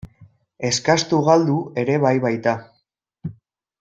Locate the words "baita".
2.27-2.55